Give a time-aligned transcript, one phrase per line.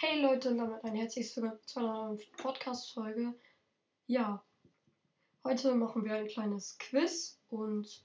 [0.00, 3.34] Hey Leute und damit ein herzliches Willkommen zu einer neuen Podcast-Folge.
[4.06, 4.44] Ja,
[5.42, 8.04] heute machen wir ein kleines Quiz und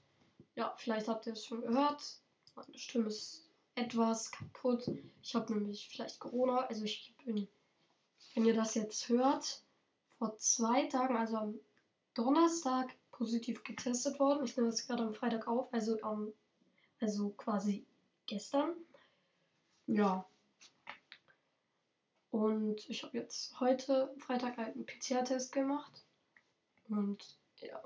[0.56, 2.02] ja, vielleicht habt ihr es schon gehört.
[2.56, 4.90] Meine Stimme ist etwas kaputt.
[5.22, 6.66] Ich habe nämlich vielleicht Corona.
[6.66, 7.46] Also ich bin,
[8.34, 9.62] wenn ihr das jetzt hört,
[10.18, 11.60] vor zwei Tagen, also am
[12.14, 14.42] Donnerstag, positiv getestet worden.
[14.42, 16.32] Ich nehme das gerade am Freitag auf, also, um,
[17.00, 17.86] also quasi
[18.26, 18.74] gestern.
[19.86, 20.26] Ja,
[22.34, 26.04] und ich habe jetzt heute Freitag halt einen PCR-Test gemacht.
[26.88, 27.80] Und ja,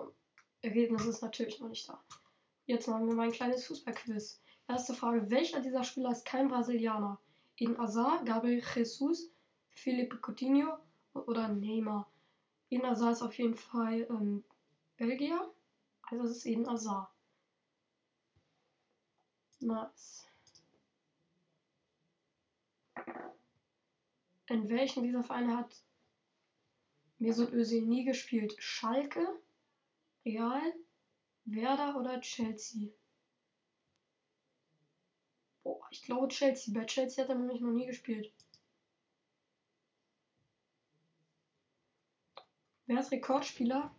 [0.62, 2.02] Ergebnis ist natürlich noch nicht da.
[2.64, 4.40] Jetzt machen wir mal ein kleines Fußballquiz.
[4.66, 7.20] Erste Frage: Welcher dieser Spieler ist kein Brasilianer?
[7.58, 9.30] Eden Azar, Gabriel Jesus,
[9.68, 10.78] Felipe Coutinho
[11.12, 12.10] oder Neymar?
[12.70, 14.42] Eden Azar ist auf jeden Fall ähm,
[14.96, 15.52] Belgier.
[16.04, 17.12] Also es ist Eden Azar.
[19.60, 20.26] Nice.
[24.50, 25.84] In welchen dieser Vereine hat
[27.18, 28.54] Mesut Özil nie gespielt?
[28.58, 29.26] Schalke,
[30.24, 30.72] Real,
[31.44, 32.88] Werder oder Chelsea?
[35.62, 36.72] Boah, ich glaube Chelsea.
[36.72, 38.32] Bei Chelsea hat er nämlich noch nie gespielt.
[42.86, 43.94] Wer ist Rekordspieler?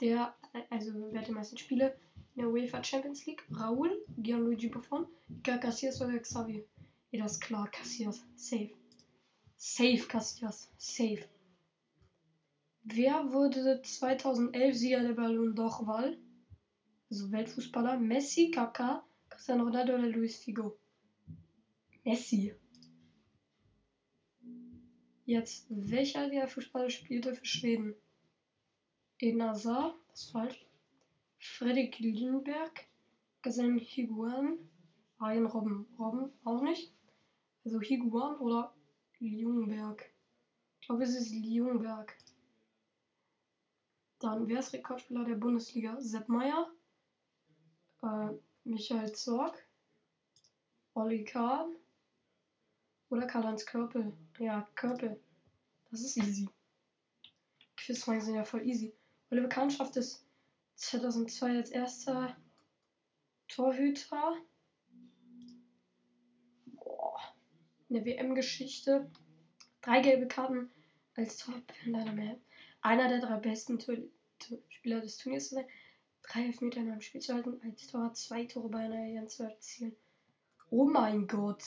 [0.00, 0.34] Der,
[0.70, 1.96] also wer hat die meisten Spiele
[2.34, 3.44] in der UEFA Champions League?
[3.52, 6.64] Raúl, Gianluigi Buffon, Iker Casillas oder Xavi?
[7.12, 8.26] Ja, das ist klar, Casillas.
[8.34, 8.81] Safe.
[9.64, 10.68] Safe, Casillas.
[10.76, 11.24] Safe.
[12.82, 16.18] Wer wurde 2011 Sieger der Ballon d'Or Wahl?
[17.08, 17.96] Also Weltfußballer.
[17.96, 20.76] Messi, Kaká, Cristiano Ronaldo oder Luis Figo?
[22.02, 22.52] Messi.
[25.26, 27.94] Jetzt, welcher der Fußballer spielte für Schweden?
[29.20, 30.66] Eden Hazard, das ist falsch.
[31.38, 32.88] Fredrik Lindberg,
[33.42, 34.58] Gesellen Higuan,
[35.18, 35.86] Arjen Robben.
[35.96, 36.90] Robben auch nicht.
[37.64, 38.74] Also Higuan oder
[39.22, 40.12] Ljungberg.
[40.80, 42.16] Ich glaube, es ist Ljungberg.
[44.18, 46.00] Dann, wer ist Rekordspieler der Bundesliga?
[46.00, 46.70] Sepp Meier,
[48.02, 48.28] äh,
[48.64, 49.56] Michael Zorg,
[50.94, 51.76] Olli Kahn
[53.10, 54.12] oder Karl-Heinz Körpel.
[54.38, 55.20] Ja, Körpel.
[55.90, 56.48] Das ist easy.
[57.76, 58.94] Quizfragen sind ja voll easy.
[59.30, 60.24] Oliver Kahn schafft es
[60.76, 62.36] 2002 als erster
[63.48, 64.36] Torhüter
[66.66, 67.20] Boah.
[67.92, 69.10] In der WM-Geschichte.
[69.82, 70.70] Drei gelbe Karten
[71.14, 72.12] als Torhüter.
[72.12, 72.38] mehr
[72.80, 73.96] einer der drei besten Tur
[74.68, 75.68] Spieler des Turniers zu sein,
[76.22, 79.44] drei Elfmeter in einem Spiel zu halten, als Tor zwei Tore bei einer EM zu
[79.44, 79.94] erzielen.
[80.70, 81.62] Oh mein Gott.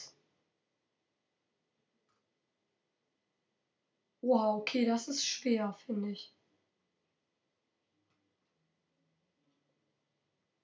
[4.22, 6.34] Wow, okay, das ist schwer, finde ich.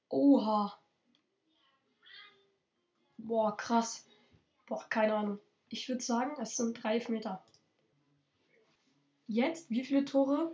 [0.10, 0.78] Oha.
[3.18, 4.06] Boah, krass.
[4.66, 5.40] Boah, keine Ahnung.
[5.72, 7.44] Ich würde sagen, es sind drei Elfmeter.
[9.28, 10.52] Jetzt, wie viele Tore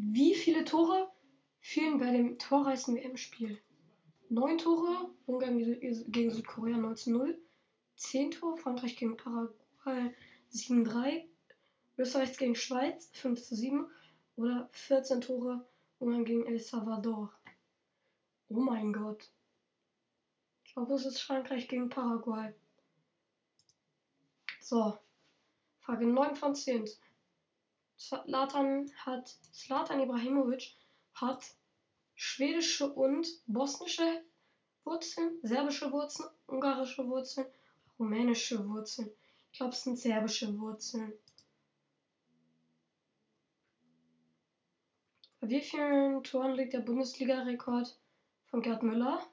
[0.00, 1.10] wie viele Tore
[1.58, 3.58] fielen bei dem torreichsten WM-Spiel?
[4.28, 7.34] 9 Tore, Ungarn gegen Südkorea 19-0.
[7.96, 10.14] 10 Tore, Frankreich gegen Paraguay
[10.52, 11.24] 7-3.
[11.96, 13.88] Österreich gegen Schweiz 5-7.
[14.36, 15.66] Oder 14 Tore,
[15.98, 17.32] Ungarn gegen El Salvador.
[18.50, 19.28] Oh mein Gott.
[20.64, 22.54] Ich glaube, es ist Frankreich gegen Paraguay.
[24.68, 24.98] So.
[25.80, 26.84] Frage 9 von 10.
[27.96, 30.76] Zlatan hat Zlatan Ibrahimovic
[31.14, 31.42] hat
[32.14, 34.22] schwedische und bosnische
[34.84, 37.46] Wurzeln, serbische Wurzeln, ungarische Wurzeln,
[37.98, 39.10] rumänische Wurzeln.
[39.52, 41.14] Ich glaube, es sind serbische Wurzeln.
[45.40, 47.98] Bei wie vielen Toren liegt der Bundesliga-Rekord
[48.50, 49.26] von Gerd Müller?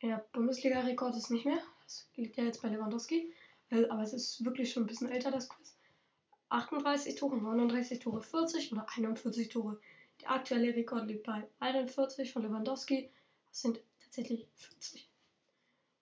[0.00, 1.60] Der Bundesliga-Rekord ist nicht mehr.
[1.84, 3.34] Das liegt ja jetzt bei Lewandowski.
[3.70, 5.76] Aber es ist wirklich schon ein bisschen älter, das Quiz.
[6.48, 9.78] 38 Tore, 39 Tore, 40 oder 41 Tore.
[10.22, 13.10] Der aktuelle Rekord liegt bei 41 von Lewandowski.
[13.48, 15.08] Das sind tatsächlich 40.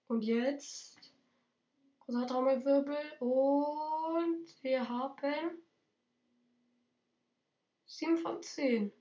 [0.08, 0.96] Und jetzt
[2.00, 5.62] großer Trommelwirbel und wir haben
[7.86, 8.92] 7 von 10.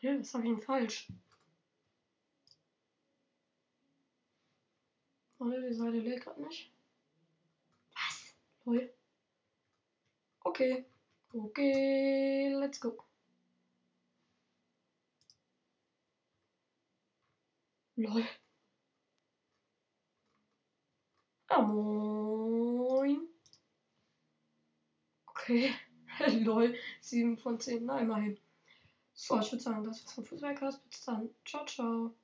[0.00, 1.08] Lol, was habe ich denn falsch?
[5.38, 6.72] Lol, die Seite lädt gerade nicht.
[8.66, 8.90] Lol.
[10.46, 10.84] Okay.
[11.34, 12.94] Okay, let's go.
[17.96, 18.24] Lol.
[21.48, 23.28] Ah, moin.
[25.28, 25.72] Okay.
[26.44, 26.74] Lol.
[27.00, 27.84] 7 von 10.
[27.86, 28.38] Na, immerhin.
[29.14, 30.88] So, ich würde sagen, das war's vom Fußballcast.
[30.90, 31.30] Bis dann.
[31.44, 32.14] Ciao, ciao.